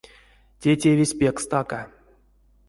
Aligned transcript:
Те 0.61 0.71
тевесь 0.81 1.15
пек 1.19 1.35
стака. 1.45 1.81